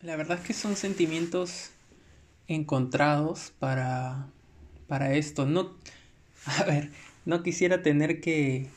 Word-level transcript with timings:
La 0.00 0.14
verdad 0.14 0.38
es 0.38 0.46
que 0.46 0.52
son 0.52 0.76
sentimientos 0.76 1.70
encontrados 2.46 3.52
para, 3.58 4.28
para 4.86 5.14
esto. 5.14 5.44
No, 5.44 5.74
a 6.46 6.62
ver, 6.62 6.92
no 7.24 7.42
quisiera 7.42 7.82
tener 7.82 8.20
que, 8.20 8.68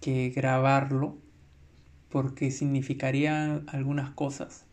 que 0.00 0.30
grabarlo 0.30 1.18
porque 2.08 2.50
significaría 2.50 3.62
algunas 3.66 4.10
cosas. 4.12 4.64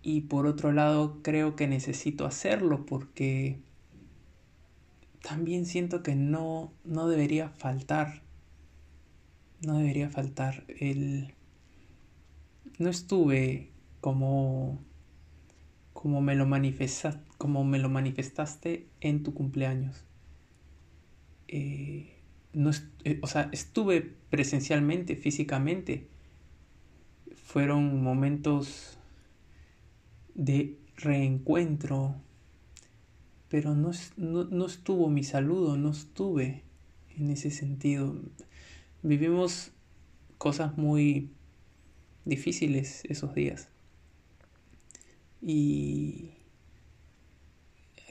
Y 0.00 0.22
por 0.22 0.46
otro 0.46 0.72
lado, 0.72 1.20
creo 1.22 1.56
que 1.56 1.66
necesito 1.66 2.24
hacerlo 2.24 2.86
porque 2.86 3.60
también 5.22 5.66
siento 5.66 6.02
que 6.02 6.14
no, 6.14 6.72
no 6.84 7.06
debería 7.06 7.50
faltar. 7.50 8.22
No 9.60 9.76
debería 9.76 10.08
faltar 10.08 10.64
el... 10.68 11.34
No 12.80 12.88
estuve 12.88 13.68
como 14.00 14.80
como 15.92 16.22
me 16.22 16.34
lo 16.34 16.48
como 17.36 17.62
me 17.62 17.78
lo 17.78 17.90
manifestaste 17.90 18.88
en 19.02 19.22
tu 19.22 19.34
cumpleaños. 19.34 20.06
Eh, 21.46 22.16
no, 22.54 22.70
eh, 23.04 23.18
o 23.20 23.26
sea, 23.26 23.50
estuve 23.52 24.00
presencialmente, 24.30 25.14
físicamente. 25.14 26.08
Fueron 27.34 28.02
momentos 28.02 28.98
de 30.34 30.78
reencuentro, 30.96 32.14
pero 33.50 33.74
no, 33.74 33.90
no, 34.16 34.64
estuvo 34.64 35.10
mi 35.10 35.22
saludo, 35.22 35.76
no 35.76 35.90
estuve 35.90 36.62
en 37.14 37.28
ese 37.28 37.50
sentido. 37.50 38.16
Vivimos 39.02 39.72
cosas 40.38 40.78
muy 40.78 41.30
difíciles 42.30 43.02
esos 43.04 43.34
días. 43.34 43.68
Y 45.42 46.30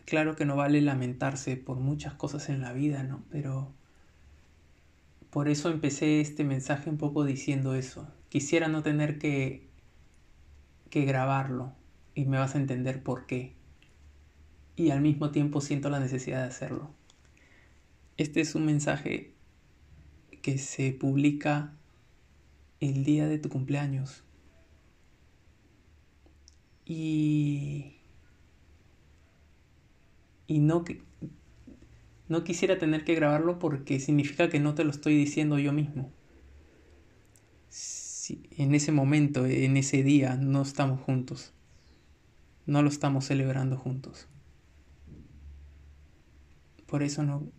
claro 0.05 0.35
que 0.35 0.45
no 0.45 0.55
vale 0.55 0.81
lamentarse 0.81 1.55
por 1.57 1.77
muchas 1.77 2.13
cosas 2.13 2.49
en 2.49 2.61
la 2.61 2.73
vida, 2.73 3.01
¿no? 3.01 3.23
Pero 3.31 3.73
por 5.31 5.47
eso 5.47 5.69
empecé 5.69 6.21
este 6.21 6.43
mensaje 6.43 6.89
un 6.89 6.97
poco 6.97 7.23
diciendo 7.23 7.73
eso. 7.73 8.11
Quisiera 8.29 8.67
no 8.67 8.83
tener 8.83 9.17
que, 9.17 9.67
que 10.89 11.05
grabarlo 11.05 11.73
y 12.13 12.25
me 12.25 12.37
vas 12.37 12.55
a 12.55 12.59
entender 12.59 13.01
por 13.01 13.25
qué. 13.25 13.53
Y 14.75 14.91
al 14.91 15.01
mismo 15.01 15.31
tiempo 15.31 15.61
siento 15.61 15.89
la 15.89 15.99
necesidad 15.99 16.41
de 16.41 16.47
hacerlo. 16.49 16.91
Este 18.17 18.41
es 18.41 18.53
un 18.53 18.65
mensaje 18.65 19.33
que 20.41 20.57
se 20.57 20.91
publica 20.91 21.78
el 22.79 23.03
día 23.03 23.27
de 23.27 23.39
tu 23.39 23.49
cumpleaños. 23.49 24.23
Y, 26.85 27.97
y 30.47 30.59
no, 30.59 30.83
no 32.27 32.43
quisiera 32.43 32.77
tener 32.77 33.03
que 33.03 33.15
grabarlo 33.15 33.59
porque 33.59 33.99
significa 33.99 34.49
que 34.49 34.59
no 34.59 34.73
te 34.73 34.83
lo 34.83 34.91
estoy 34.91 35.15
diciendo 35.15 35.59
yo 35.59 35.73
mismo. 35.73 36.11
Si 37.69 38.49
en 38.57 38.73
ese 38.75 38.91
momento, 38.91 39.45
en 39.45 39.77
ese 39.77 40.03
día, 40.03 40.35
no 40.35 40.61
estamos 40.61 41.01
juntos. 41.01 41.53
No 42.65 42.81
lo 42.81 42.89
estamos 42.89 43.25
celebrando 43.25 43.77
juntos. 43.77 44.27
Por 46.85 47.03
eso 47.03 47.23
no 47.23 47.51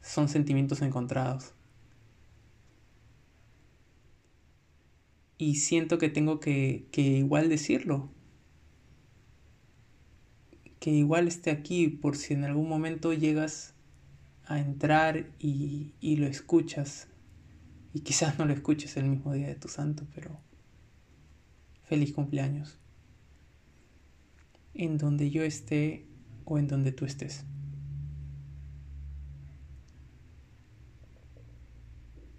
son 0.00 0.28
sentimientos 0.28 0.82
encontrados. 0.82 1.54
Y 5.36 5.56
siento 5.56 5.98
que 5.98 6.08
tengo 6.08 6.40
que, 6.40 6.86
que 6.90 7.02
igual 7.02 7.48
decirlo 7.48 8.10
que 10.84 10.90
igual 10.90 11.28
esté 11.28 11.50
aquí 11.50 11.88
por 11.88 12.14
si 12.14 12.34
en 12.34 12.44
algún 12.44 12.68
momento 12.68 13.14
llegas 13.14 13.72
a 14.44 14.60
entrar 14.60 15.30
y, 15.38 15.94
y 15.98 16.16
lo 16.16 16.26
escuchas. 16.26 17.08
Y 17.94 18.00
quizás 18.00 18.38
no 18.38 18.44
lo 18.44 18.52
escuches 18.52 18.94
el 18.98 19.06
mismo 19.06 19.32
día 19.32 19.46
de 19.46 19.54
tu 19.54 19.68
santo, 19.68 20.06
pero 20.14 20.38
feliz 21.84 22.12
cumpleaños. 22.12 22.78
En 24.74 24.98
donde 24.98 25.30
yo 25.30 25.42
esté 25.42 26.06
o 26.44 26.58
en 26.58 26.68
donde 26.68 26.92
tú 26.92 27.06
estés. 27.06 27.46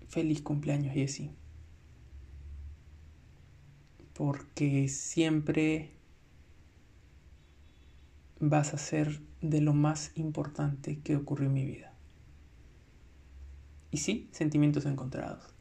Feliz 0.08 0.44
cumpleaños, 0.44 0.94
Jessie. 0.94 1.32
Porque 4.16 4.88
siempre 4.88 5.92
vas 8.40 8.74
a 8.74 8.78
ser 8.78 9.22
de 9.42 9.62
lo 9.62 9.74
más 9.74 10.12
importante 10.16 11.00
que 11.02 11.16
ocurrió 11.16 11.48
en 11.48 11.54
mi 11.54 11.66
vida. 11.66 11.94
Y 13.92 13.98
sí, 13.98 14.30
sentimientos 14.32 14.86
encontrados. 14.86 15.54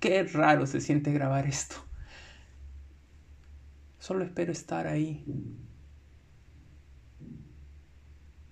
Qué 0.00 0.24
raro 0.24 0.66
se 0.66 0.80
siente 0.80 1.12
grabar 1.12 1.46
esto. 1.46 1.76
Solo 3.98 4.24
espero 4.24 4.50
estar 4.50 4.88
ahí. 4.88 5.24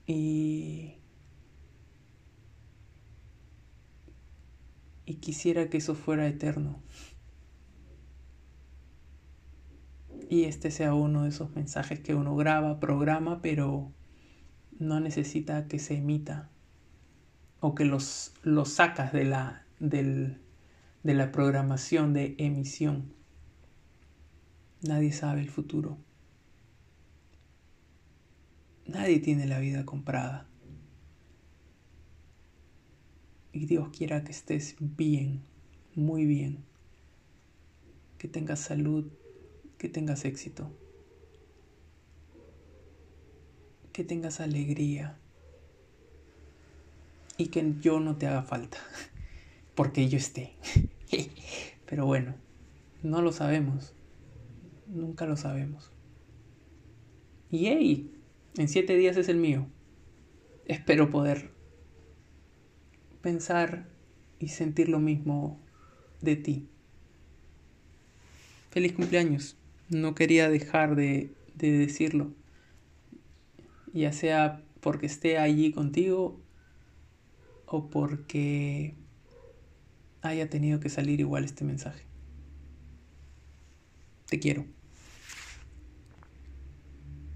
Y... 0.07 0.95
Y 5.07 5.15
quisiera 5.17 5.69
que 5.69 5.79
eso 5.79 5.97
fuera 5.97 6.29
eterno. 6.29 6.81
Y 10.31 10.45
este 10.45 10.71
sea 10.71 10.95
uno 10.95 11.25
de 11.25 11.31
esos 11.31 11.57
mensajes 11.57 11.99
que 11.99 12.15
uno 12.15 12.37
graba, 12.37 12.79
programa, 12.79 13.43
pero 13.43 13.93
no 14.79 15.01
necesita 15.01 15.67
que 15.67 15.81
se 15.81 15.97
emita 15.97 16.49
o 17.59 17.75
que 17.75 17.85
los, 17.85 18.33
los 18.45 18.69
sacas 18.71 19.13
de 19.13 19.25
la, 19.25 19.67
de 19.81 20.39
la 21.03 21.33
programación 21.33 22.15
de 22.15 22.37
emisión. 22.39 23.13
Nadie 24.83 25.11
sabe 25.11 25.41
el 25.41 25.51
futuro. 25.51 25.99
Nadie 28.87 29.19
tiene 29.19 29.49
la 29.49 29.59
vida 29.59 29.85
comprada. 29.85 30.47
Y 33.53 33.67
Dios 33.67 33.89
quiera 33.89 34.23
que 34.23 34.31
estés 34.31 34.77
bien, 34.79 35.43
muy 35.97 36.25
bien, 36.25 36.63
que 38.17 38.29
tengas 38.29 38.61
salud, 38.61 39.11
que 39.81 39.89
tengas 39.89 40.27
éxito, 40.27 40.71
que 43.95 44.05
tengas 44.05 44.39
alegría 44.41 45.17
y 47.39 47.47
que 47.47 47.75
yo 47.81 47.99
no 47.99 48.19
te 48.19 48.27
haga 48.27 48.43
falta, 48.43 48.77
porque 49.75 50.07
yo 50.11 50.19
esté. 50.19 50.53
Pero 51.87 52.05
bueno, 52.05 52.35
no 53.03 53.23
lo 53.23 53.33
sabemos, 53.33 53.95
nunca 54.87 55.25
lo 55.25 55.39
sabemos. 55.39 55.91
Y 57.51 57.69
hey, 57.69 58.15
en 58.59 58.69
siete 58.69 58.95
días 58.99 59.17
es 59.17 59.31
el 59.31 59.39
mío. 59.39 59.67
Espero 60.67 61.09
poder 61.09 61.53
pensar 63.23 63.89
y 64.39 64.49
sentir 64.49 64.91
lo 64.91 64.99
mismo 64.99 65.59
de 66.21 66.37
ti. 66.37 66.69
Feliz 68.71 68.93
cumpleaños 68.93 69.57
no 69.91 70.15
quería 70.15 70.49
dejar 70.49 70.97
de, 70.97 71.35
de 71.55 71.73
decirlo, 71.73 72.33
ya 73.93 74.13
sea 74.13 74.63
porque 74.81 75.07
esté 75.07 75.39
allí 75.39 75.73
contigo 75.73 76.41
o 77.67 77.91
porque 77.91 78.95
haya 80.23 80.49
tenido 80.49 80.81
que 80.81 80.89
salir 80.89 81.21
igual 81.21 81.45
este 81.45 81.65
mensaje. 81.65 82.05
Te 84.27 84.39
quiero. 84.39 84.80